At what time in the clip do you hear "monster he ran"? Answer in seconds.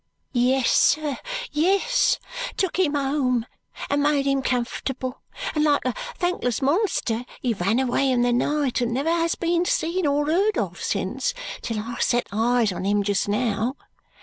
6.59-7.77